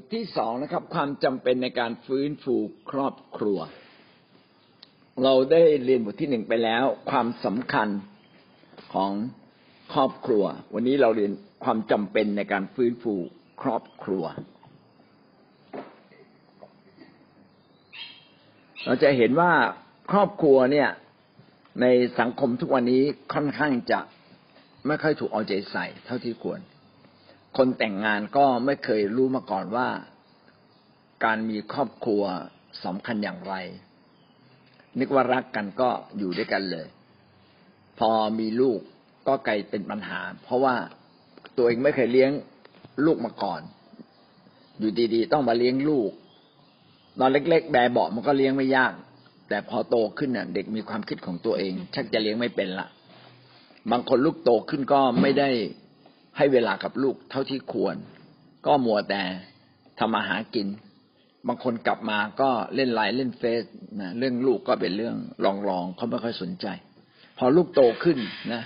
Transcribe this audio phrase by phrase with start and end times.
[0.00, 2.56] ทที่สองนะครับ ความจำเป็นในการฟื้นฟู
[2.90, 3.58] ครอบครัว
[5.24, 7.88] เราได้เรียนบทที่หนึ่งไปแล้ว ความสำคัญ
[8.94, 9.12] ของ
[9.92, 11.32] ครอบครัว วันนี้เราเรียน
[11.64, 13.14] ความจำเป็นในการฟื้นฟู
[13.62, 14.24] ครอบครัว
[18.84, 19.52] เราจะเห็นว่า
[20.12, 20.88] ครอบครัวเนี่ย
[21.80, 21.86] ใน
[22.20, 23.02] สังคมทุกวันนี้
[23.34, 24.00] ค่อนข้างจะ
[24.86, 26.60] ไม่ค่อยถูกเอาใจใส่ เท่าที่ควร
[27.56, 29.88] คนแต่งงานก็ไม่เคยรู้มาก่อนว่า
[31.24, 32.22] การมีครอบครัว
[32.84, 33.54] สำคัญอย่างไร
[34.98, 36.86] นึกว่ารักกันก็อยู่ด้วยกันเลย
[37.98, 38.80] พอมีลูก
[39.28, 40.74] ก็กลายเป็นปัญหา เพราะว่า
[41.56, 42.30] ตัวเองไม่เคยเลี้ยง
[43.04, 43.60] ลูกมาก่อน
[44.78, 46.10] อยู่ดีๆ ต้องมาเลี้ยงลูก
[47.20, 48.92] ตอนเล็ก ๆ แบบเบามันก็เลี้ยงไม่ยาก
[49.48, 52.86] แต่พอโตขึ้นน่ะ เด็กมีความคิดของตัวเอง ชักจะเลี้ยงไม่เป็นละ
[53.90, 55.50] บางคนลูกโตขึ้นก็ไม่ได้
[56.36, 57.96] ให้เวลากับลูกเท่าที่ควร
[58.66, 59.22] ก็มัวแต่
[59.98, 60.68] ทำมาหากิน
[61.46, 63.64] บางคนกลับมาก็เล่นไลน์เล่นเฟซ
[64.00, 65.16] นะเรื่องลูกก็เป็นเรื่อง
[65.68, 66.66] รองๆเขาไม่ค่อยสนใจ
[67.38, 68.18] พอลูกโตขึ้น
[68.52, 68.62] นะ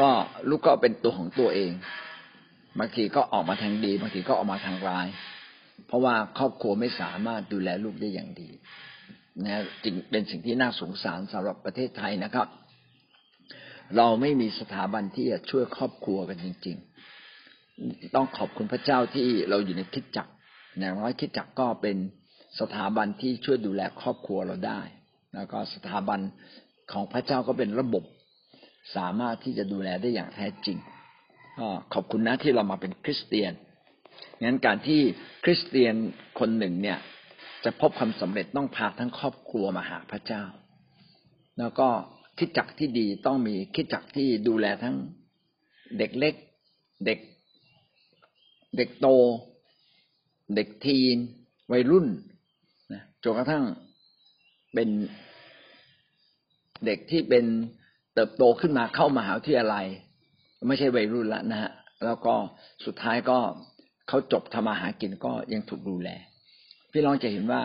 [0.00, 0.08] ก็
[0.48, 1.72] ลูกก็เป็นตัวของตัวเอง
[2.78, 5.06] บางทีก็ออกมาทางดีบางทีก็ออกมาทางร้าย
[5.86, 8.50] เพราะว่าครอบครัวไม่สามารถดูแลลูกได้อย่างดี
[9.44, 12.48] นะจึงเป็นสิ่งที่น่าสงสารสำหรับประเทศไทยนะครับ
[13.96, 16.78] เราไม่มีสถาบันที่จะช่วยครอบครัวกันจริง
[18.14, 20.32] ต้องขอบคุณพระเจ้าที่เราอยู่ในคิดจักร
[20.78, 21.96] อย่างน้อยคิดจักรก็เป็น
[22.60, 24.80] สถาบันที่ช่วยดูแลครอบครัวเราได้
[25.34, 26.20] แล้วก็สถาบัน
[26.92, 28.04] ของพระเจ้าก็เป็นระบบ
[28.96, 30.78] สามารถที่จะดูแลได้อย่างแท้จริง
[31.58, 33.52] ก็ขอบคุณนะที่เรามาเป็นคริสเตียน
[34.42, 35.00] งั้นการที่
[35.44, 35.94] คริสเตียน
[36.38, 36.98] คนหนึ่งเนี่ย
[37.64, 40.42] จะพบความสำเร็จต้องพาทั้งครอบครัวมาหาพระเจ้า
[41.58, 41.88] แล้วก็
[42.38, 44.96] คิดจักที่ดีต้องมีคิดจักที่ดูแลทั้ง
[45.98, 46.34] เด็กเล็ก
[47.06, 47.18] เด็ก
[48.76, 49.06] เด็กโต
[50.54, 51.16] เด็กทีน
[51.72, 52.06] วัยรุ่น
[52.92, 53.64] นะจนกระทั่ง
[54.74, 54.88] เป็น
[56.86, 57.44] เด็กที่เป็น
[58.14, 59.86] เติบโตขึ้นมาเข้ามาหาวิทยาลัย
[60.68, 61.72] ไม่ใช่วัยรุ่นละนะฮะ
[62.04, 62.34] แล้วก็
[62.84, 63.38] สุดท้ายก็
[64.08, 66.08] เขาจบทำมาหากินก็ยังถูกดูแล
[66.92, 67.62] พี่น้องจะเห็นว่า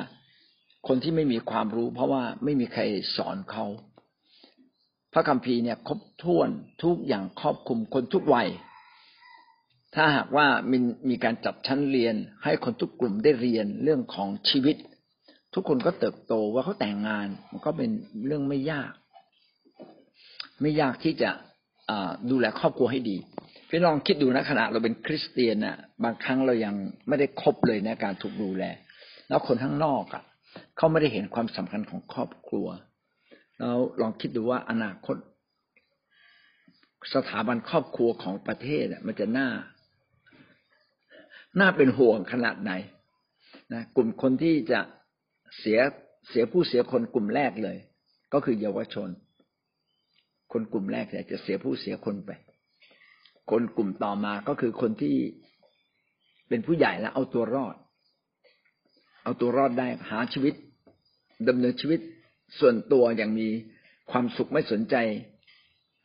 [0.87, 2.81] คนที่ไม่มีความรู้ เพราะว่าไม่มีใคร
[3.17, 3.65] สอนเขา
[5.13, 6.49] พระคัมภีร์เนี่ยครบถ้วน
[6.83, 8.47] ทุกอย่างครอบคลุมคนทุกวัย
[9.95, 10.77] ถ้าหากว่ามี
[11.09, 14.75] มีการจัดชั้นเรียน ให้คนทุกกลุ่มได้เรียนเรื่องของชีวิต
[15.53, 17.89] ทุกคนก็เติบโตว่าเขาแต่งงาน มันก็เป็น
[18.25, 18.91] เรื่องไม่ยาก
[20.61, 21.29] ไม่ยากที่จะ
[22.31, 23.17] ดูแลครอบครัวให้ดี
[23.69, 26.75] พี่ลองคิดดูนะขณะเราเป็นคริสเตียนน่ะ บางครั้งเรายัง
[27.07, 28.63] ไม่ได้ครบเลยในการถูกดูแล
[29.29, 30.23] แล้วคนข้างนอกอะ
[30.77, 32.67] เขาไม่ได้เห็นความสำคัญของครอบครัว
[33.59, 35.15] แล้วลองคิดดูว่าอนาคต
[37.13, 39.47] สถาบันครอบครัวของประเทศมันจะน่า
[41.59, 42.71] น่าเป็นห่วงขนาดไหน
[43.73, 44.79] นะกลุ่มคนที่จะ
[45.59, 45.79] เสีย
[46.29, 47.77] เสียผู้เสียคนกลุ่มแรกเลย
[48.33, 49.09] ก็คือเยาวชน
[50.51, 52.31] คนกลุ่มแรกเนี่ยจะเสียผู้เสียคนไป
[53.51, 55.15] คนกลุ่มต่อมาก็คือคนที่
[56.49, 57.75] เป็นผู้ใหญ่แล้วเอาตัวรอด
[59.23, 60.53] เอาตัวรอดได้หาชีวิต
[61.47, 61.99] ดำเนินชีวิต
[62.59, 63.47] ส่วนตัวอย่างมี
[64.11, 64.95] ความสุขไม่สนใจ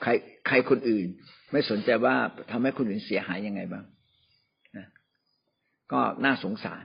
[0.03, 0.11] ใคร
[0.47, 1.07] ใครคนอื่น
[1.53, 2.15] ไม่สนใจว่า
[2.51, 3.85] ทำให้คนอื่นเสียหายยังไงบ้าง
[5.93, 6.83] ก็น่าสงสาร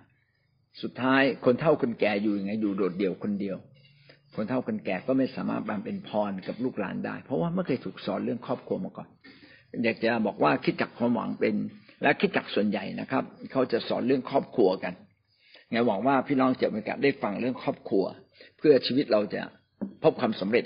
[0.82, 3.58] สุดท้ายคนเฒ่าคนแก่อยู่ยังไงอยู่โดดเดี่ยวคนเดียว
[4.36, 9.08] คนเฒ่าคนแก่ก็ไม่สามารถบำเป็นพรกับลูกหลานได้ เพราะว่าไม่เคยถูกสอนเรื่องครอบครัวมาก่อน
[9.84, 11.56] อยากจะบอกว่าคิดจักความหวังเป็น
[12.02, 14.94] และคิดจักส่วนใหญ่นะครับ เขาจะสอนเรื่องครอบครัวกัน
[15.70, 18.04] ไงหวังว่าพี่น้องจะมีโอกาสได้ฟังเรื่องครอบครัว
[18.58, 19.42] เพื่อชีวิตเราจะ
[20.04, 20.66] พบความสำเร็จ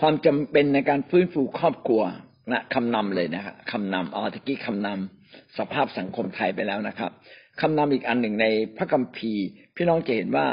[0.00, 2.02] ความจำเป็นในการฟื้นฟูครอบครัว
[2.48, 7.10] นะคำนำเลยนะครับคำนำอ๋อตะกี้คำนำสภาพสังคมไทยไปแล้วนะครับ
[7.60, 8.46] คำนำอีกอันหนึ่งใน
[8.76, 9.44] พระคัมภีร์
[9.76, 10.46] พี่น้องจะเห็นว่า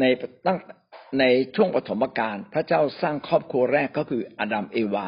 [0.00, 0.04] ใน
[0.46, 0.58] ตั้ง
[1.20, 1.24] ใน
[1.54, 5.06] ช่วงปฐมกาลพระเจ้าสร้างครอบครัวแรกก็คืออดัมเอวา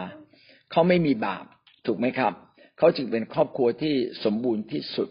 [0.70, 1.44] เขาไม่มีบาป
[1.86, 2.32] ถูกไหมครับ
[2.78, 3.94] เขาจึงเป็นครอบครัวที่
[4.24, 5.08] สมบูรณ์ที่สุด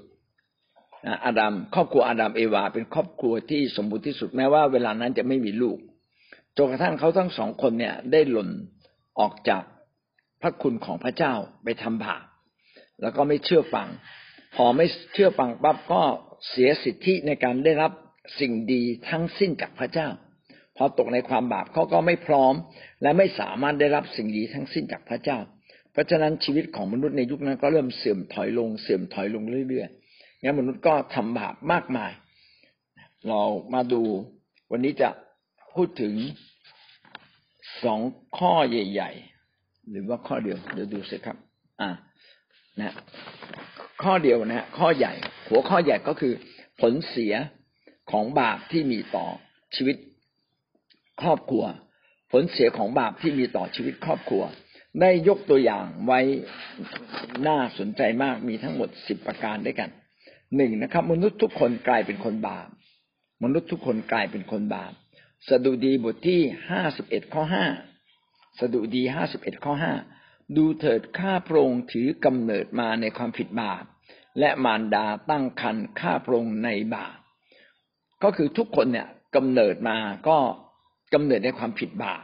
[1.26, 5.78] อาดัมครอบครัวอาดัมเอวา เป็นครอบครัวที่สมบูรณ์ที่สุดแม้ว่าเวลานั้นจะไม่มีลูก
[6.58, 8.50] จนกระทั่งเขาทั้งสองคนเนี่ยได้หล่น
[9.20, 9.64] ออกจาก
[10.44, 12.24] พระคุณของพระเจ้าไปทำบาป
[13.02, 13.88] แล้วก็ไม่เชื่อฟัง
[14.56, 16.02] พอไม่เชื่อฟังปั๊บก็
[16.50, 17.92] เสียสิทธิในการได้รับ
[18.40, 20.08] สิ่งดีทั้งสิ้นจากพระเจ้า
[20.78, 22.54] พอตกในความบาปเขาก็ไม่พร้อม
[23.02, 25.40] และไม่สามารถได้รับสิ่งดีทั้งสิ้นจากพระเจ้า
[25.92, 32.12] เพราะฉะนั้นชีวิตของมนุษย์ในยุคนั้นก็เริ่มเสื่อมถอยลงเสื่อมถอยลงเรื่อยๆงั้นมนุษย์ก็ทำบาปมากมาย
[33.28, 33.42] เรา
[33.74, 34.02] มาดู
[34.72, 35.10] วันนี้จะ
[35.74, 36.14] พูดถึง
[37.84, 38.02] สอง
[38.38, 39.33] ข้อใหญ่ ๆ
[39.92, 41.38] หรือว่าข้อเดียวเดี๋ยวดูสิครับ
[41.82, 41.90] อ่า
[42.82, 42.94] นะ
[44.04, 45.14] ข้อเดียวนะข้อใหญ่
[45.48, 46.34] หัวข้อใหญ่ก็คือ
[46.82, 47.34] ผลเสีย
[48.12, 49.28] ของบาปที่มีต่อ
[49.76, 49.96] ชีวิต
[51.22, 51.66] ครอบครัว
[52.32, 54.44] ผลเสียของบาปที่มีต่อชีวิตครอบครัว
[55.02, 56.20] ได้ยกตัวอย่างไว้
[57.48, 59.90] น่าสนใจมากมีทั้งหมดสิบประการด้วยกัน
[60.56, 62.68] หนึ่งนะครับ มนุษย์ทุกคนกลายเป็นคนบาป
[63.44, 64.94] มนุษย์ทุกคนกลายเป็นคนบาป
[65.50, 67.66] สดุดีบทที่ห้าสิบเอ็ดข้อห้า
[68.60, 69.94] สดุดีห้าสิบเอ็ดข้อห้า
[70.58, 73.84] ดูเถิดข้าพระองค์ถือกำเนิดมาในความผิดบาป
[74.40, 77.18] และมารดาตั้งคันข้าพระองค์ในบาป
[78.24, 79.98] ก็คือทุกคนเนี่ยกำเนิดมา
[80.28, 80.38] ก็
[81.14, 82.24] กำเนิดในความผิดบาป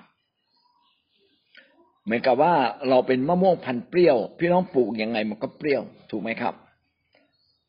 [2.04, 2.54] เหมือนกับว่า
[2.90, 6.54] เราเป็นมะม่วงพันเปรี้ยว พี่น้องปลูกยังไงมันก็เปรี้ยวถูกไหมครับ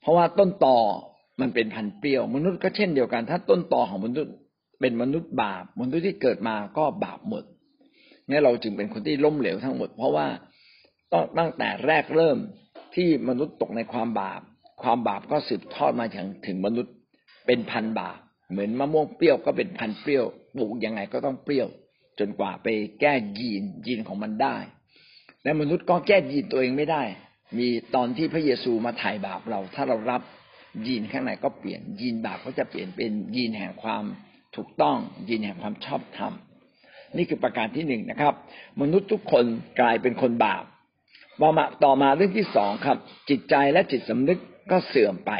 [0.01, 0.77] เพราะว่าต้นตอ
[1.41, 4.35] มันเป็นพันเปรี้ยว มนุษย์ก็เช่นเดียวกัน ถ้าต้นตอของมนุษย์
[4.81, 7.45] เป็นมนุษย์บาปมนุษย์ที่เกิดมาก็บาปหมด
[8.31, 10.27] นี่เราจึงเป็นคนที่ล้มเหลวทั้งหมด เพราะว่า
[11.38, 12.38] ตั้งแต่แรกเริ่ม
[12.94, 14.41] ที่มนุษย์ตกในความบาป
[14.82, 16.94] ความบาปก็สืบทอดมาถึงถึงมนุษย์
[17.47, 18.19] เป็นพันบาป
[18.50, 20.25] เหมือนมะม่วงเปรี้ยวก็เป็นพันเปรี้ยว
[20.56, 21.69] ปลูกยังไงก็ต้องเปรี้ยว
[22.19, 22.69] จนกว่าไป
[23.00, 24.56] แก้ยีนยีนของมันได้
[25.44, 27.03] และมนุษย์ก็แก้ยีนตัวเองไม่ได้
[27.59, 30.23] มีตอนที่พระเยซูมาไถ่บาปเรา ถ้าเรารับ
[30.87, 34.05] ยีนข้างในก็เปลี่ยนยีนบาปก็จะเปลี่ยนเป็นยีนแห่งความ
[34.56, 34.97] ถูกต้อง
[35.29, 36.32] ยีนแห่งความชอบธรรม
[37.17, 38.35] นี่คือประการที่หนึ่งนะครับ
[38.81, 39.45] มนุษย์ทุกคน
[39.81, 40.65] กลายเป็นคนบาป
[41.43, 42.99] ต่อมาต่อมาเรื่องที่สองครับ
[43.31, 44.39] จิตใจและจิตสำนึก
[44.71, 45.33] ก็เสื่อมไป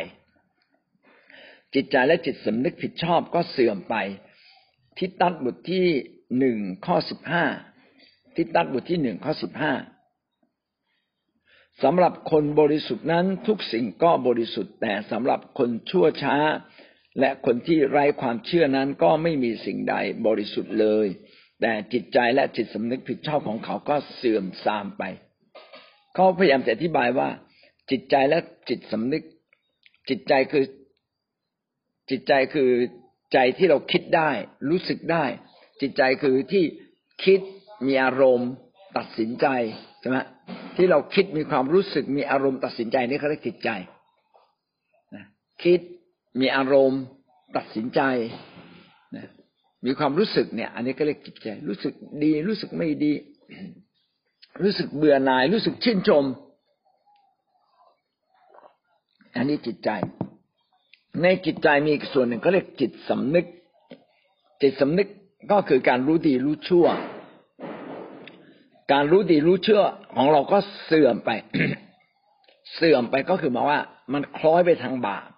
[1.75, 3.97] จิตใจและจิตสำนึกผิดชอบก็เสื่อมไป
[4.99, 5.87] ทิฏฐับทที่
[6.39, 7.45] หนึ่งข้อสิบห้า
[8.37, 9.73] ทิฏฐับบทที่หนึ่งข้อสิบห้า
[11.83, 16.37] สำหรับคนบริสุทธิ์นั้นทุกสิ่งก็บริสุทธิ์ แต่สำหรับคนชั่วช้า
[17.21, 19.95] และคนที่ไร้ความเชื่อนั้นก็ไม่มีสิ่งใด
[20.27, 21.07] บริสุทธิ์เลย
[21.61, 25.03] แต่จิตใจและจิตสำนึกผิดชอบของเขาก็เสื่อมทรามไป
[26.15, 27.29] เขาพยายามจะอธิบายว่า
[27.91, 29.23] จิตใจและจิตสำนึก
[30.09, 30.65] จิตใจคือ
[32.11, 32.71] จิตใจคือ
[33.33, 34.31] ใจที่เราคิดได้
[34.71, 35.25] รู้สึกได้
[35.81, 36.65] จิตใจคือที่
[37.25, 37.41] คิด
[37.87, 38.51] มีอารมณ์
[38.97, 39.47] ตัดสินใจ
[40.01, 40.19] ใช่ไหม
[40.77, 43.71] ที่เราคิดมีความรู้สึกมีอารมณ์ตัดสินใจนี่เขาเรียกจิตใจ
[45.65, 45.81] คิด
[46.41, 47.01] มีอารมณ์
[47.57, 48.01] ตัดสินใจ
[49.85, 51.93] มีความรู้สึกเนี่ย อันนี้ก็เรียกจิตใจ รู้สึก
[52.23, 53.13] ดี รู้สึกไม่ดี
[54.63, 56.25] รู้สึกเบื่อหน่าย รู้สึกชื่นชม
[59.37, 59.91] อันนี้จิตใจ
[61.23, 63.47] ในจิตใจมีอีกส่วนหนึ่งก็เรียกจิตสำนึก
[64.63, 65.09] จิตสำนึก
[65.51, 66.87] ก็คือการรู้ดีรู้ชั่ว
[68.93, 69.83] การรู้ดีรู้ชั่ว
[70.15, 71.31] ของเราก็เสื่อมไป
[72.75, 73.81] เสื่อมไปก็คือหมายว่า
[74.13, 75.29] มันคล้อยไปทางบาป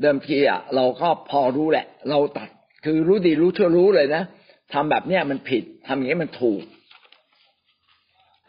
[0.00, 2.48] เดิมทีอะเราก็พอรู้แหละ เราตัด
[2.84, 4.22] คือรู้ดีรู้ชั่วรู้เลยนะ
[4.72, 6.62] ทำแบบเนี้ยมันผิดทำอย่างนี้มันถูก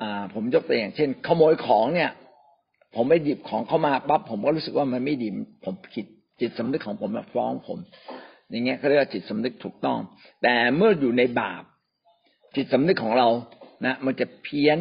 [0.01, 2.11] อ่า ผมยกตัวอย่าง เช่น ขโมยของเนี่ย
[2.95, 5.27] ผมไม่หยิบของเข้ามาปั๊บผมก็รู้สึกว่ามันไม่ดี
[5.65, 6.05] ผมผิด
[6.39, 7.79] จิตสำนึกของผมมาฟ้องผม
[8.49, 9.99] อย่างเงี้ยเขาเรียกว่าจิตสำนึกถูกต้อง
[10.43, 11.63] แต่เมื่ออยู่ในบาป
[12.55, 13.27] จิตสำนึกของเรา
[13.85, 14.77] นะมันจะเพี้ยน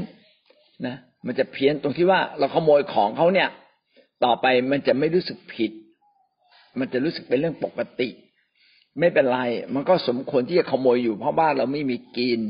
[0.87, 3.49] นะมันจะเพี้ยนตรงที่ว่าเราขโมยของเขาเนี่ย
[4.25, 5.73] ต่อไปมันจะไม่รู้สึกผิด
[6.79, 8.09] มันจะรู้สึกเป็นเรื่องปกติ
[8.99, 9.41] ไม่เป็นไร
[9.75, 12.41] มันก็สมควรที่จะขโมยอยู่เพราะบ้านเราไม่มีกิน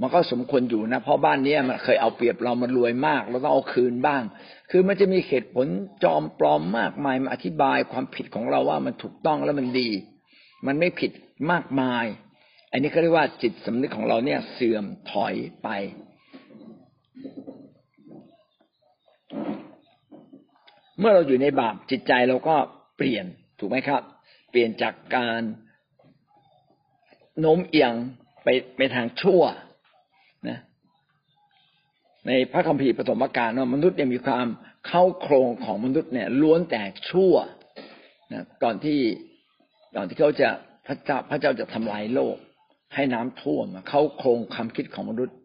[0.00, 4.22] มันก็สมควรอยู่นะ เพราะบ้านนี้มันเคยเอาเปรียบเรามันรวยมาก เราต้องเอาคืนบ้าง
[4.70, 5.66] คือมันจะมีเหตุผล
[6.04, 9.88] จอมปลอมมากมายมาอธิบายความผิดของเราว่ามันถูกต้องและมันดี
[10.66, 11.10] มันไม่ผิด
[11.50, 12.04] มากมาย
[12.72, 15.68] อันนี้เขาเรียกว่าจิตสำนึกของเราเนี่ยเสื่อมถอยไป
[20.98, 22.56] เมื่อเราอยู่ในบาปจิตใจเราก็
[22.96, 23.26] เปลี่ยน
[23.58, 24.02] ถูกไหมครับ
[24.50, 25.40] เปลี่ยนจากการ
[27.40, 27.92] โน้มเอียง
[28.44, 29.42] ไปไปทางชั่ว
[30.48, 30.58] นะ
[32.26, 34.46] ในพระคัมภีร์ปฐมกาลว่ามนุษย์ยังมีความ
[34.86, 37.34] เข้าโครงของมนุษย์เนี่ยล้วนแต่ชั่ว
[38.32, 38.98] นะก่อนที่
[39.96, 40.48] ก่อนที่เขาจะ
[40.86, 42.36] พระเจ้าพระเจ้าจะทำลายโลก
[42.94, 45.36] ให้น้ำท่วมเข้าโครงความคิดของมนุษย์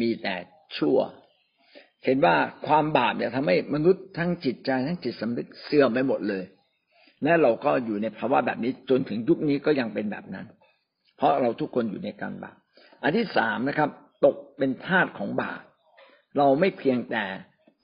[0.00, 0.34] มีแต่
[0.78, 0.98] ชั่ว
[2.04, 6.44] เห็นว่าความบาปเนี่ยทำให้มนุษย์ทั้งจิตใจทั้งจิตสำนึกเสื่อมไปหมดเลย
[7.22, 10.46] และเราก็อยู่ในภาวะแบบนี้จนถึงยุคนี้ก็ยังเป็นแบบนั้น
[11.18, 12.56] เพราะเราทุกคนอยู่ในการบาป
[13.02, 13.90] อันที่สามนะครับ
[14.24, 15.60] ตกเป็นทาสของบาป
[16.36, 17.24] เราไม่เพียงแต่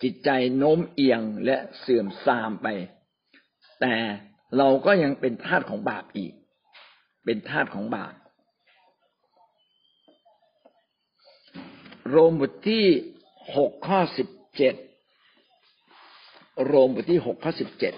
[0.02, 2.66] จิตใจโน้มเอียงและเสื่อมทรามไป
[3.80, 3.94] แต่
[4.58, 6.32] เราก็ยังเป็นทาสของบาปอีก
[7.24, 8.14] เป็นทาสของบาป
[12.10, 12.84] โรมบทที่
[13.56, 14.74] หกข้อสิบเจ็ด
[16.66, 17.94] โรมบทที่หกข้อสิบเจ็ด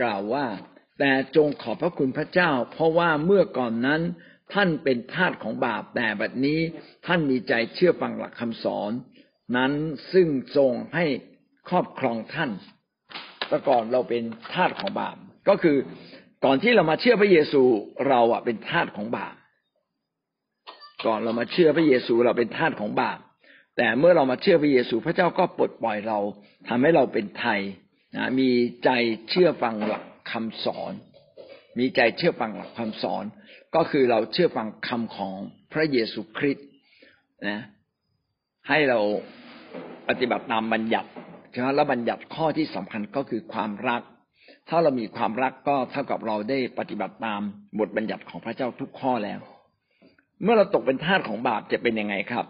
[0.00, 0.46] กล่าวว่า
[0.98, 4.00] แต่จงขอบพระคุณพระเจ้า เพราะว่าเมื่อก่อนนั้น
[4.54, 6.60] ท่านเป็นทาสของบาปแต่บัดนี้
[7.06, 8.92] ท่านมีใจเชื่อฟังหลักคำสอน
[9.56, 9.72] นั้น
[10.12, 11.06] ซึ่งทรงให้
[11.68, 12.50] ครอบครองท่าน
[13.48, 14.22] แต่ก่อนเราเป็น
[14.54, 15.16] ทาสของบาป
[15.48, 15.76] ก็คือ
[16.44, 17.62] ก่อนที่เรามาเชื่อพระเยซู
[18.08, 19.34] เราอะเป็นทาสของบาป
[21.06, 23.18] ก่อนเรามาเชื่อพระเยซูเราเป็นทาสของบาป
[23.76, 26.18] แต่เมื่อเรามาเชื่อพระเยซูพระเจ้าก็ปลดปล่อยเรา
[26.68, 27.60] ทำให้เราเป็นไทย
[28.16, 28.50] นะมี
[28.84, 28.90] ใจ
[29.28, 30.92] เชื่อฟังหลักคำสอน
[31.78, 33.24] มีใจเชื่อฟังหลักคำสอน
[33.74, 35.36] ก็คือเราเชื่อฟังคำของ
[35.72, 36.66] พระเยซูคริสต์
[37.48, 37.60] นะ
[38.68, 39.00] ให้เรา
[40.08, 41.10] ปฏิบัติตามบัญญัติ
[41.50, 44.02] ใช่ไหมแล้วบัญญัติข้อที่สำคัญก็คือความรัก
[44.68, 47.40] ถ้าเรามีความรักก็เท่ากับเราได้ปฏิบัติตาม
[47.78, 49.40] บทบัญญัติของพระเจ้าทุกข้อแล้ว
[50.42, 52.46] เมื่อเราตกเป็นทาสของบาปจะเป็นยังไงครับ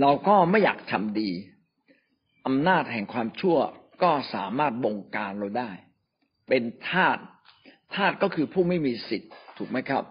[0.00, 1.30] เราก็ไม่อยากทำดี
[2.46, 3.58] อำนาจแห่งความชั่ว
[4.02, 5.70] ก็สามารถบงการเราได้
[6.48, 7.18] เป็นทาส
[7.94, 10.04] ทาสก็คือผู้ไม่มีสิทธิ์ถูกไหมครับ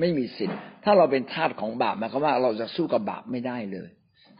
[0.00, 3.90] ไม่มีสิทธิ์ ถ้าเราเป็นทาสของบาปหมายความว่าเราจะสู้กับบาปไม่ได้เลย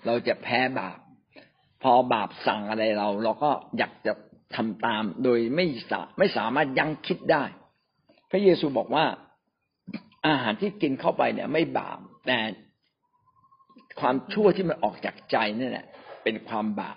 [0.07, 0.99] เราจะแพ้บาป
[1.83, 4.13] พอบาปสั่งอะไรเรา เราก็อยากจะ
[4.55, 7.45] ทำตาม โดยไม่สาไม่สามารถยั้งคิดได้
[8.31, 9.05] พระเยซูบอกว่า
[10.27, 12.39] อาหารที่กินเข้าไปเนี่ย ไม่บาปแต่
[14.01, 15.87] ความชั่วที่มันออกจากใจนี่แหละ
[16.23, 16.93] เป็นความบา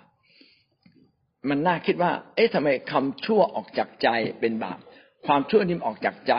[1.50, 4.08] มันน่าคิดว่า เอ๊ะทำไมคำชั่วออกจากใจ
[4.40, 4.78] เป็นบาป
[5.26, 6.34] ความชั่วนี่ออกจากใจ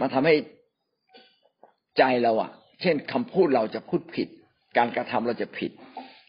[0.00, 0.34] มันทำให้
[1.98, 4.28] ใจเราอะเช่นคำพูดเราจะพูดผิด
[4.76, 5.70] การกระทำเราจะผิด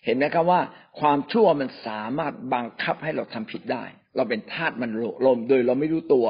[0.05, 0.61] เห็นไหมครับว่า
[0.99, 3.83] ความชั่วมันสามารถบังคับให้เราทำผิดได้
[4.15, 4.91] เราเป็นทาสมัน
[5.25, 6.25] ลมโดยเราไม่รู้ตัว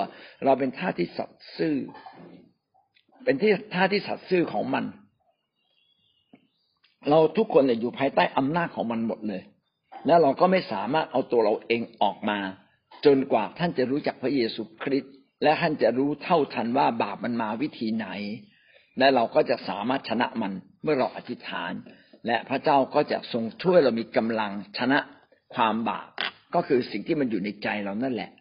[0.46, 1.76] เราเป็นทาสที่สัตย์ซื่อ
[3.24, 4.86] เป็นที่ทาสที่สัตย์ซื่อของมัน
[7.10, 9.42] เราทุกคนเนี่ยอยู่ภายใต้อำนาจของมันหมดเลย
[10.08, 12.40] แล้วเราก็ไม่สามารถเอาตัวเราเองออกมา
[13.06, 15.14] จนกว่าท่านจะรู้จักพระเยซูคริสต์
[15.44, 18.08] และท่านจะรู้เท่าทันว่าบาปมันมาวิธีไหน
[19.00, 20.52] และเราก็จะสามารถชนะมัน
[20.84, 21.72] เมื่อเราอธิษฐาน
[22.28, 25.00] และพระเจ้าก็จะทรงช่วยเรามีกำลังชนะ
[25.56, 26.10] ความบาป
[26.56, 28.32] ก็คือสิ่งที่มันอยู่ในใจเรานั่นแหละ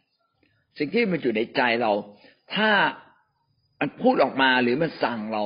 [0.78, 1.92] สิ่งที่มันอยู่ในใจเรา
[2.54, 2.70] ถ้า
[3.80, 5.44] มันพูดออกมาหรือมันสั่งเรา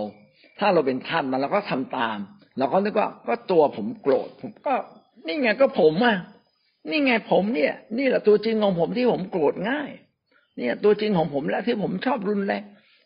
[0.59, 2.19] ถ้าเราเป็นท่านมันเราก็ทำตาม
[2.59, 4.75] เราก็นึกว่าก็ตัวผมโกรธผมก็
[5.27, 6.17] นี่ไงก็ผมอะ
[6.91, 9.91] นี่ไงผมเนี่ย นี่แหละตัวจริงของผมที่ผมโกรธง่าย
[10.57, 12.65] เนี่ย ตัวจริงของผมแล้วที่ผมชอบรุนแรง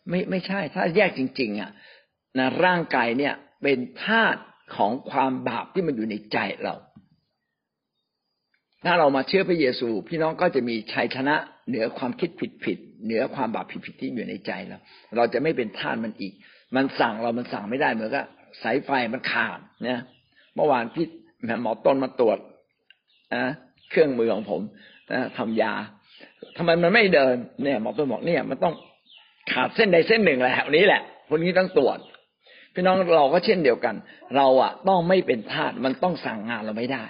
[0.09, 1.71] ไม่ไม่ใช่ ถ้าแยกจริง ๆ อะ
[2.37, 3.33] นะร่างกายเนี่ย
[3.63, 4.41] เป็นธาตุ
[4.75, 6.75] ของความบาปที่มันอยู่ในใจเรา
[8.85, 11.35] ถ้าเรามาเชื่อพระเยซู พี่น้องก็จะมีชัยชนะ
[11.67, 14.79] เหนือความคิดผิดผิดเหนือความบาปผิดผิดที่อยู่ในใจเรา
[15.15, 16.33] เราจะไม่เป็นทาสมันอีก
[16.75, 18.25] มันสั่งเรามันสั่งไม่ได้เหมือนกับ
[18.63, 20.01] สายไฟมันขาดเนี่ย
[20.55, 21.07] เมื่อวานพี่
[21.61, 22.37] หมอต้นมาตรวจ
[23.35, 23.43] นะ
[23.89, 24.61] เครื่องมือของผม
[25.11, 25.73] นะทำยา
[26.57, 28.73] ทำไมมันไม่เดิน เนี่ยหมอต้นบอกเนี่ย มันต้อง
[29.51, 31.97] ขาดเส้นใดเส้นหนึ่งแหละวันี้แหละคนนี้ต้องตรวจ
[32.73, 33.95] พี่น้องเราก็เช่นเดียวกัน
[34.35, 37.05] เราอะ ต้องไม่เป็นทาสมันต้องสั่งงานเราไม่ได้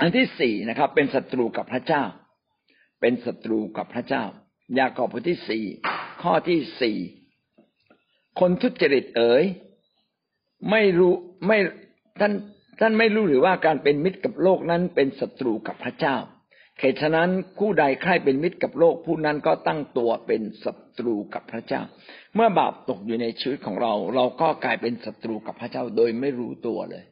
[0.00, 2.04] อันที่สี่นะครับ เป็นศัตรูกับพระเจ้า
[3.00, 4.24] เป็นศัตรูกับพระเจ้า
[4.78, 5.64] ยากอบบทที่สี่
[6.22, 6.96] ข้อที่สี่
[8.40, 9.44] คนทุจริตเอ๋ย
[10.70, 11.14] ไม่รู้
[11.46, 11.58] ไม่
[12.20, 12.32] ท่าน
[12.80, 16.16] ท่านไม่รู้หรือว่าการเป็นมิตรกับโลกนั้นเป็นศัตรูกับพระเจ้า
[16.80, 21.82] เหตุฉะนั้นผู้ใดใครเป็นมิตรกับโลกผู้นั้นก็ตั้งตัวเป็นศัตรูกับพระเจ้า
[22.34, 27.04] เมื่อบาปตกอยู่ในชีวิตของเรา เราก็กลายเป็นศัตรูกับพระเจ้าโดยไม่รู้ตัวเลย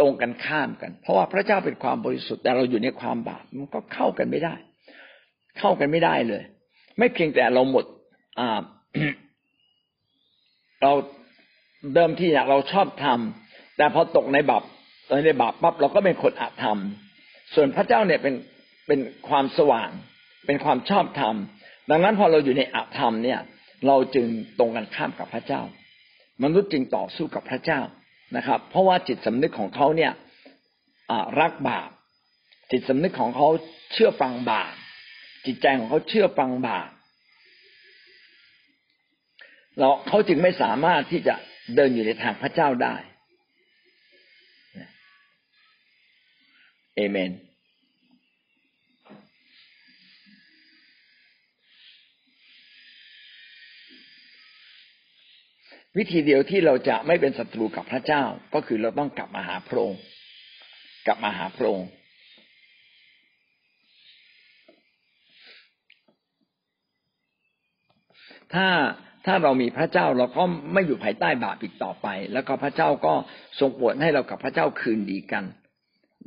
[0.00, 4.54] ตรงกันข้ามกัน เพราะว่าพระเจ้าเป็นความบริสุทธิ์แต่เราอยู่ในความบาปมันก็เข้ากันไม่ได้
[5.58, 6.42] เข้ากันไม่ได้เลย
[6.98, 7.84] ไม่เพียงแต่เราหมด
[8.38, 8.48] อ่า
[10.82, 10.92] เรา
[11.94, 13.45] เดิมที่เราชอบทำ
[13.76, 14.62] แต่พอตกในบาป
[15.26, 16.78] ในบาปปั๊บเราก็เป็นคนอาธรรม
[17.54, 18.34] ส่วนพระเจ้าเนี่ยเป็น
[18.86, 19.90] เป็นความสว่าง
[20.46, 21.34] เป็นความชอบธรรม
[21.90, 23.40] ดังนั้นพอเราอยู่ในอาธรรมเนี่ย
[23.86, 24.26] เราจึง
[24.58, 25.62] ตรงกันข้ามกับพระเจ้า
[26.44, 27.80] มนุษย์จึงต่อสู้กับพระเจ้า
[28.36, 30.12] นะครับ เพราะว่าจิตสำนึกของเขาเนี่ย
[31.40, 31.90] รักบาป
[32.70, 33.48] จิตสำนึกของเขา
[33.92, 34.72] เชื่อฟังบาป
[35.46, 36.88] จิตใจของเขาเชื่อฟังบาป
[39.78, 41.34] เราเขาจึงไม่สามารถที่จะ
[41.74, 42.96] เดินอยู่ในทางพระเจ้าได้
[46.96, 47.32] เอเมน
[55.96, 58.22] วิธีเดียวที่เราจะไม่เป็นศัตรูกับพระเจ้า
[58.54, 60.00] ก็คือเราต้องกลับมาหาพระองค์
[61.06, 61.88] กลับมาหาพระองค์
[68.54, 68.68] ถ้า
[69.26, 73.14] ถ้าเรามีพระเจ้าเราก็ไม่อยู่ภายใต้บาปอีกต่อไป แล้วก็พระเจ้าก็
[73.58, 75.44] ทรงโปรดให้เรากับพระเจ้าคืนดีกัน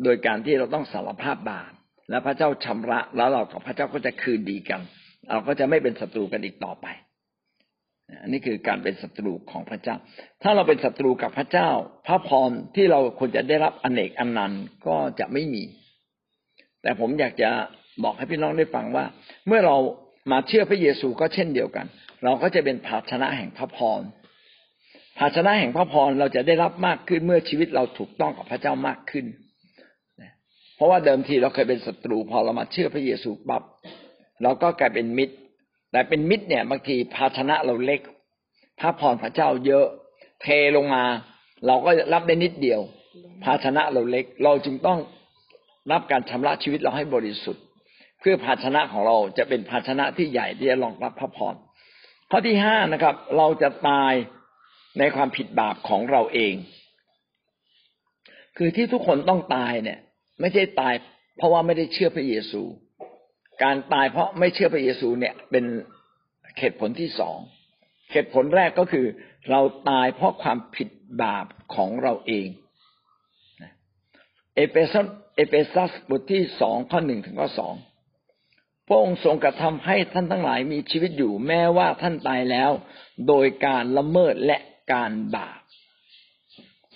[0.03, 1.72] โดยการที่เราต้องสารภาพบาป
[2.10, 4.82] และพระเจ้าชำระแล้วเรากับพระเจ้าก็จะคืนดีกัน
[5.29, 6.88] เราก็จะไม่เป็นศัตรูกันอีกต่อไป
[8.22, 9.96] อันนี้คือการเป็นศัตรูของพระเจ้า
[10.44, 11.70] ถ้าเราเป็นศัตรูกับพระเจ้า
[12.08, 15.63] พระพรที่เราควรจะได้รับอเนกอันนันต์ก็จะไม่มี
[16.82, 17.50] แต่ผมอยากจะ
[18.03, 19.06] บอกให้พี่น้องได้ฟังว่า
[19.48, 19.77] เมื่อเรา
[20.32, 21.86] มาเชื่อพระเยซูก็เช่นเดียวกัน
[22.24, 24.01] เราก็จะเป็นภาชนะแห่งพระพร
[25.20, 29.25] ภาชนะแห่งพระพรเราจะได้รับมากขึ้นเมื่อชีวิตเราถูกต้องกับพระเจ้ามากขึ้น
[30.80, 33.64] เพราะว่าเดิมทีเราเคยเป็นศัตรู พอเรามาเชื่อพระเยซูปั๊บ
[34.44, 35.36] เราก็กลายเป็นมิตร
[35.92, 38.02] แต่เป็นมิตรเนี่ยบางทีภาชนะเราเล็ก
[38.80, 39.86] พระพรพระเจ้าเยอะ
[40.42, 41.04] เทลงมา
[41.66, 42.82] เราก็รับได้นิดเดียว
[43.44, 45.00] ภาชนะเราเล็ก เราจึงต้อง
[45.92, 47.64] รับการชำระชีวิตเราให้บริสุทธิ์
[48.20, 51.56] เพื่อภาชนะของเราจะเป็นภาชนะที่ใหญ่ที่จะรองรับพระพร
[52.32, 54.14] ข้อที่ห้านะครับ เราจะตาย
[55.00, 56.54] ในความผิดบาปของเราเอง
[58.58, 60.00] คือที่ทุกคนต้องตายเนี่ย
[60.39, 60.93] ไม่ใช่ตาย
[61.38, 62.62] เพราะว่าไม่ได้เชื่อพระเยซู
[63.63, 65.65] การตายเพราะไม่เชื่อพระเยซูเนี่ยเป็น
[66.60, 67.38] เหตุผลที่สอง
[68.12, 69.05] เหตุผลแรกก็คือ
[69.50, 70.89] เราตายเพราะความผิด
[71.22, 72.48] บาปของเราเอง
[74.55, 77.74] เอเฟซัสเอเฟซัสบทที่สองข้อหนึ่งถึงข้อสอง
[78.88, 82.72] พระองค์ทรงกระทำให้ท่านทั้งหลายมีชีวิตอยู่แม้ว่าท่านตายแล้ว
[83.27, 84.58] โดยการละเมิดและ
[84.93, 85.60] การบาป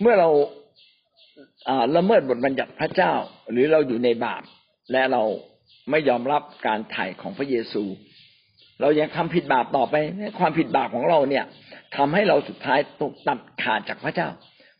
[0.02, 0.30] เมื่อเรา
[1.96, 3.14] ละเมิดบทบัญญัติพระเจ้า
[3.52, 4.44] หรือเราอยู่ในบาป
[4.92, 5.24] และเรา
[5.92, 7.84] ไม่ยอมรับการไถ่ของพระเยซู
[8.82, 9.96] เรายังทำผิดบาปต่อไป
[10.40, 11.46] ความผิดบาปของเราเนี่ย
[11.96, 14.30] ทำให้เราสุดท้ายตกตัดขาดจากพระเจ้า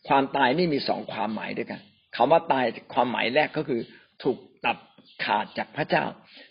[0.08, 1.82] ความตายนี่มีสองความหมายด้วยกัน
[2.16, 3.82] คำว่าตายความหมายแรกก็คือ
[4.24, 4.78] ถูกตัด
[5.24, 6.04] ขาดจากพระเจ้า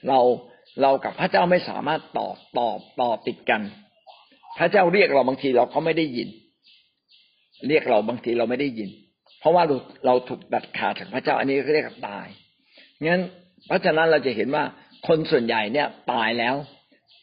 [0.09, 0.21] เรา
[0.83, 2.29] เรากับพระเจ้าไม่สามารถต่อ
[2.59, 2.69] ต่อ
[3.01, 3.63] ต่อติดกัน
[4.59, 6.29] พระเจ้าเรียกเราบางทีเราก็ไม่ได้ยิน
[7.69, 8.91] เรียกเราบางทีเราไม่ได้ยิน
[9.43, 12.27] เพราะว่าเราเราถูกตัดขาดจากพระเจ้าอันนี้เรียกตาย
[13.07, 13.23] งั้น
[13.67, 14.65] เพราะฉะนั้นเราจะเห็นว่า
[15.09, 16.55] คนส่วนใหญ่เนี่ยตายแล้ว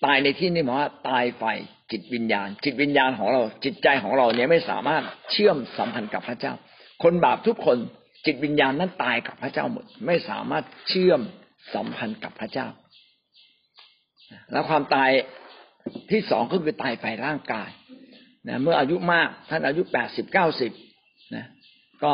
[0.06, 1.44] ตายในที่นี้หมายว่าตายไฟ
[1.92, 6.54] จิตวิญญาณ จิตวิญญาณของเราจิตใจของเราเนี่ยไม่สามารถเชื่อมสัมพันธ์กับพระเจ้า
[7.04, 7.78] คนบาปทุกคน
[8.26, 11.22] จิตวิญญาณนั้นตายกับพระเจ้าหมด ไม่สามารถเชื่อม
[11.74, 12.68] สัมพันธ์กับพระเจ้า
[14.52, 15.10] แล้วความตาย
[16.12, 17.70] ที่สองก็คือตายไฟร่างกาย
[18.48, 20.72] นะเมื่ออายุมากท่านอายุแปดสิบเก้าสิบ
[21.36, 21.46] นะ
[22.04, 22.14] ก็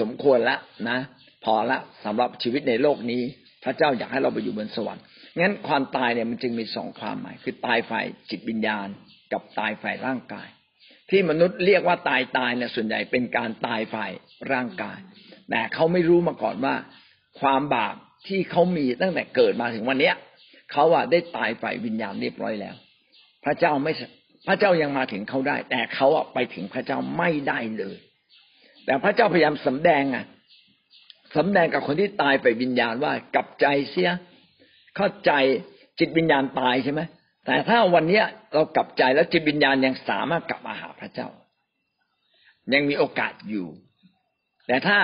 [0.00, 0.56] สมควรละ
[0.90, 0.98] นะ
[1.44, 3.22] พอละสำหรับชีวิตในโลกนี้
[3.64, 5.04] พระเจ้าอยากให้เราไปอยู่บนสวรรค์
[5.40, 8.88] งั้นความตายเนี่ยมันจึงมีสองความหมาย คือตายฝ่ายจิตวิญญาณ
[9.32, 10.48] กับตายฝ่ายร่างกาย
[11.10, 14.10] ที่มนุษย์เรียกว่าตายตายเนี่ยส่วนใหญ่เป็นการตายฝ่าย
[14.52, 14.98] ร่างกาย
[15.50, 16.74] แต่เขาไม่รู้มาก่อนว่า
[17.40, 17.94] ความบาป
[18.28, 20.14] ที่เขามีตั้งแต่เกิดมาถึงวันเนี้ย
[20.72, 22.74] เขาอะได้ตายฝ่ายวิญญาณเรียบร้อยแล้ว
[23.44, 23.92] พระเจ้าไม่
[24.46, 27.96] พระเจ้ายังมาถึงเขาได้ แต่เขาอะไปถึงพระเจ้าไม่ได้เลย
[28.86, 30.24] แต่พระเจ้าพยายามสำแดงอะ
[31.36, 34.10] สำแดงกับคนที่ตายไปวิญญาณว่ากลับใจเสีย
[34.96, 35.32] เข้าใจ
[35.98, 37.00] จิตวิญญาณตายใช่ไหม
[37.46, 41.28] แต่ถ้าวันเนี้ยเรากลับใจแล้วจิตวิญญาณยังสามารถกลับมาหาพระเจ้า
[42.74, 43.66] ยังมีโอกาสอยู่
[44.66, 44.98] แต่ถ้า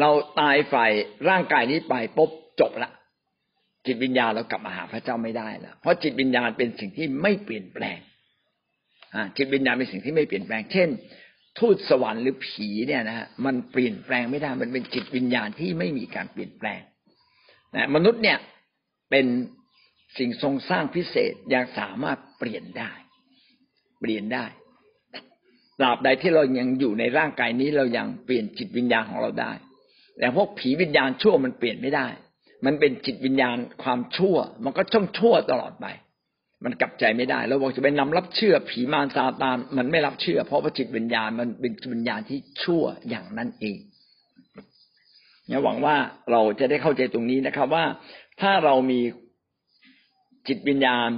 [0.00, 0.90] เราตายฝ่าย
[1.28, 2.30] ร่างกายนี้ไปปุ๊บ
[2.60, 2.90] จบละ
[3.86, 7.98] จิตวิญญาณเรากลับมาหาพระเจ้าไม่ได้แล้วเพราะจิตวิญญาณเป็นสิ่งที่ไม่เปลี่ยนแปลง
[9.36, 10.88] จิตวิญญาณเป็นสิ่งที่ไม่เปลี่ยนแปลง เช่น
[11.58, 16.80] ทูตสวรรค์หรือผีเนี่ยนะฮะมันเปลี่ยนแปลงไม่ได้มันเป็นจิตวิญญาณที่ไม่มีการเปลี่ยนแปลง
[17.74, 18.38] นะมนุษย์เนี่ย
[19.10, 19.26] เป็น
[20.18, 22.92] สิ่งทรงสร้างพิเศษยังสามารถเปลี่ยนได้
[24.00, 24.46] เปลี่ยนได้
[25.78, 29.52] ตราบใดที่เรายังอยู่ในร่างกายนี้เรายังเปลี่ยนจิตวิญญาณของเราได้
[30.18, 32.06] แต่พวกผีวิญญาณชั่วมันเปลี่ยนไม่ได้
[32.66, 35.86] มันเป็นจิตวิญญาณความชั่ว มันก็ช่องชั่วตลอดไป
[36.64, 43.78] มันกลับใจไม่ได้เราบอกจะไปนำรับเชื่อผีมารซาตานมันไม่รับเชื่อ เพราะว่าจิตวิญญาณมันเป็นวิญญาณที่ชั่วอย่างนั้นเอง
[45.46, 45.96] เนี่ยหวังว่า
[46.30, 47.84] เราจะได้เข้าใจตรงนี้นะครับ ว่า
[48.40, 49.00] ถ้าเรามี
[50.48, 51.08] จิตวิญญาณ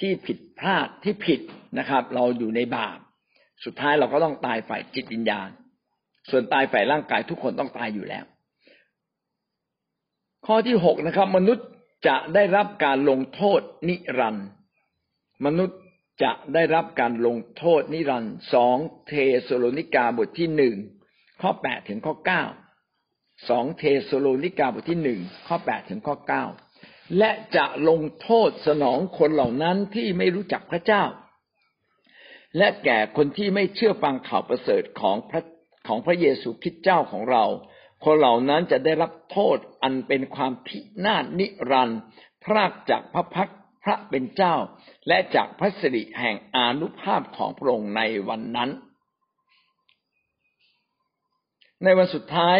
[0.00, 1.40] ที่ผิดพลาดที่ผิด
[1.78, 2.98] นะครับ เราอยู่ในบาป
[3.64, 5.48] สุดท้ายเราก็ต้องตายฝ่ายจิตวิญญาณ
[6.30, 8.24] ส่วนตายฝ่ายร่างกายทุกคนต้องตายอยู่แล้ว
[10.46, 11.66] ข้อที่หกนะครับ มนุษย์
[12.06, 14.48] จะได้รับการลงโทษนิรันดร์
[15.44, 15.78] มนุษย์
[16.22, 19.12] จะได้รับการลงโทษนิรันดร์สองเท
[19.46, 20.76] สโลนิกาบทที่หนึ่ง
[21.40, 22.44] ข้อแปดถึงข้อเก้า
[23.48, 26.44] สองเทสโลนิกาบทที่หนึ่งข้อแปดถึงข้อเก้า
[27.18, 31.04] และจะลงโทษสนองคนเหล่านั้นที่ไม่รู้จักพระเจ้า
[32.58, 35.42] และแก่คนที่ไม่เชื่อฟังข่าวประเสริฐของพระ
[35.88, 37.44] ของพระเยซูคริสต์เจ้าของเรา
[38.04, 42.00] คนเหล่านั้นจะได้รับโทษอันเป็นความพินาศนิรันดร์
[42.44, 43.50] พรากจากพระพัก
[43.86, 44.54] พระเป็นเจ้า
[45.08, 48.70] และจากพระสิริแห่งอานุภาพของพระองค์ในวันนั้น
[51.84, 52.58] ในวันสุดท้าย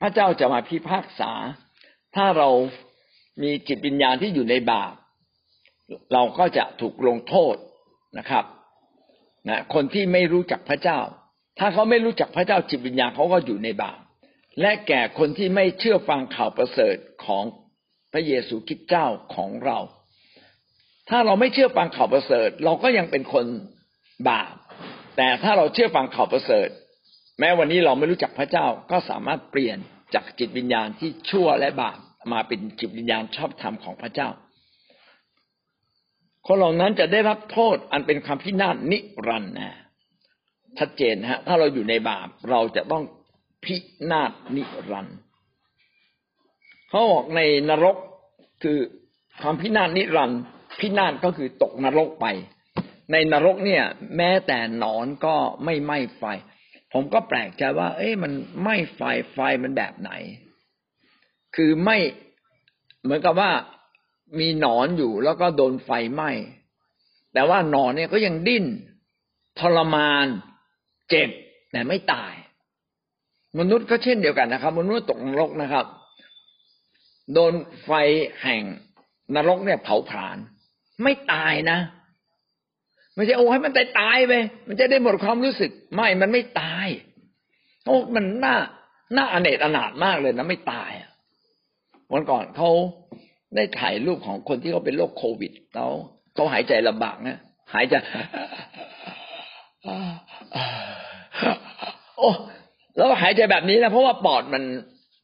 [0.00, 1.32] พระเจ้าจะมาพิพากษา
[2.16, 2.48] ถ้าเรา
[3.42, 4.94] มีจิตวิญญาณที่อยู่ในบาป
[6.12, 7.54] เราก็จะถูกลงโทษ
[8.18, 8.44] นะครับ
[9.48, 11.00] นะคนที่ไม่รู้จักพระเจ้า
[11.58, 13.98] ถ้าเขาไม่รู้จักพระเจ้าจิตวิญญาณเขาก็อยู่ในบาป
[14.60, 17.44] และแก่คนที่ไม่เชื่อฟังข่าวประเสริฐของ
[18.12, 19.78] พระเยซูคริสต์เจ้าของเรา
[21.08, 23.46] ถ้าเราไม่เชื่อฟังข่าวประเสริฐ เราก็ยังเป็นคน
[24.28, 24.54] บาป
[25.16, 26.68] แต่ถ้าเราเชื่อฟังข่าวประเสริฐ
[27.38, 29.78] แม้วันนี้เราไม่รู้จักพระเจ้าก็สามารถเปลี่ยน
[30.14, 31.98] จากจิตวิญญาณที่ชั่วและบาป
[32.32, 34.28] มาเป็นจิตวิญญาณชอบธรรมของพระเจ้า
[36.46, 39.76] คนเหล่านั้นจะได้รับโทษอันเป็นความพินาศนิรันดร์นะ
[40.78, 43.04] ชัดเจนฮะ ถ้าเราอยู่ในบาปเราจะต้อง
[43.64, 43.76] พิ
[44.10, 45.16] นาศนิรันดร์
[46.88, 47.96] เขาบอกในนรก
[48.62, 48.78] คือ
[49.40, 50.40] ความพินาศนิรันดร์
[50.78, 52.26] พินาศก็คือตกนรกไป
[53.12, 53.84] ในนรกเนี่ย
[54.16, 56.22] แม้แต่หนอนก็ไม่ไหม้ไฟ
[56.92, 59.00] ผมก็แปลกใจว่า เอ้ยมันไหม้ไฟ
[59.32, 60.10] ไฟมันแบบไหน
[61.56, 61.96] คือไม่
[63.02, 63.50] เหมือนกับว่า
[64.38, 66.30] มีหนอนอยู่แล้วก็โดนไฟไหม้
[67.32, 68.64] แต่ว่าหนอนเนี่ยก็ยังดิ้น
[69.58, 70.26] ทรมาน
[71.10, 71.30] เจ็บ
[71.72, 72.34] แต่ไม่ตาย
[73.58, 75.86] มนุษย์ก็เช่นเดียวกันนะครับ มนุษย์ตกนรกนะครับ
[77.34, 77.52] โดน
[77.84, 77.90] ไฟ
[78.42, 78.62] แห่ง
[79.34, 80.38] นรกเนี่ยเผาผลาญ
[81.02, 81.78] ไม่ตายนะ
[83.14, 84.32] ไม่ใช่โอ้ให้มันตายตายไป
[84.68, 86.86] มันจะได้หมดความรู้สึก ไม่มันไม่ตาย
[87.86, 88.56] โอ้มันน่า
[89.16, 90.90] น่าอเนจอนาถมากเลยนะไม่ตาย
[92.12, 92.70] วันก่อนเขา
[93.56, 95.90] ได้ถ่ายรูปของคนที่เขาเป็นโรคโควิดแล้ว
[96.34, 97.38] เขาหายใจลำบากนะ
[97.74, 97.94] หายใจ
[102.18, 102.30] โอ้
[102.96, 104.62] แล้วหายใจแบบนี้นะเพราะว่าปอดมัน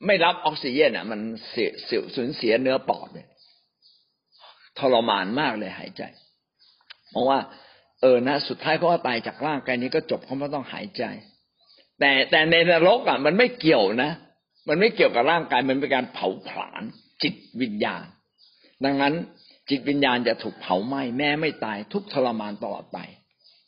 [0.06, 1.70] ไม่รับออกซิเจนอะ มันเสีย
[2.14, 3.26] สูญเสียเนื้อปอดเลย
[4.78, 6.02] ทรมานมากเลยหายใจ
[7.10, 7.38] เพราะว่า
[8.00, 11.02] เออนะสุดท้ายเขาก็ตายจากร่างกายนี้ก็จบเขาไม่ต้องหายใจ
[12.00, 14.10] แต่แต่ในนรกอะ มันไม่เกี่ยวนะ
[14.68, 16.82] มันไม่เกี่ยวกับร่างกายมันเป็นการเผาผลาญ
[17.22, 18.04] จิตวิญญาณ
[18.84, 19.14] ดังนั้น
[19.70, 22.98] จิตวิญญาณจะถูกเผาไหม้แม้ไม่ตายทุกทรมานตลอดไป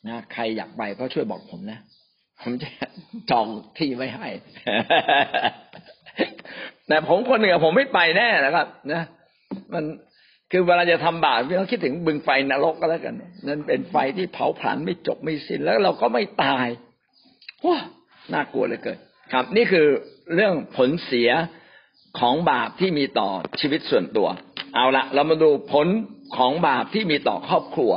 [0.07, 1.79] นะใครอยากไปก็ช่วยบอกผมนะ
[2.41, 2.69] ผมจะ
[3.31, 4.27] จองที่ไว้ให้
[6.87, 9.01] แต่ผมคนหนึ่งผมไม่ไปแน่นะครับ นะ
[9.73, 9.83] มัน
[10.51, 13.15] คือเวลาจะทำบาปพี่ต้องคิดถึงบึงไฟนรกก็แล้วกัน
[13.47, 16.67] นั่นเป็นไฟที่เผาผลาญไม่จบไม่สิ้นแล้วเราก็ไม่ตาย
[17.65, 17.77] ว้า
[18.33, 18.97] น่ากลัวเหลยเกิน
[19.33, 19.87] ครับ นี่คือ
[20.35, 21.29] เรื่องผลเสีย
[22.19, 23.29] ของบาปที่มีต่อ
[23.59, 24.27] ชีวิตส่วนตัว
[24.75, 25.87] เอาละเรามาดูผล
[26.37, 27.93] ของบาปที่มีต่อครอบครัว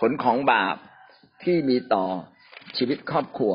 [0.00, 0.76] ผลของบาป
[1.44, 2.04] ที่มีต่อ
[2.76, 3.54] ชีวิตครอบครัว